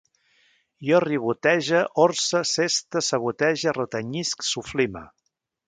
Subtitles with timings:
[0.87, 5.07] Jo ribotege, orse, seste, sabotege, retenyisc, soflime